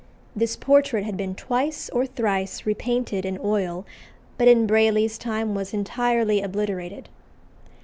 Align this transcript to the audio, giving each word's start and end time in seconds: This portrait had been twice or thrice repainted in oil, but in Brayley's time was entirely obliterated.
This 0.35 0.55
portrait 0.55 1.03
had 1.03 1.15
been 1.15 1.35
twice 1.35 1.87
or 1.91 2.07
thrice 2.07 2.65
repainted 2.65 3.23
in 3.23 3.37
oil, 3.43 3.85
but 4.35 4.47
in 4.47 4.65
Brayley's 4.65 5.15
time 5.19 5.53
was 5.53 5.75
entirely 5.75 6.41
obliterated. 6.41 7.07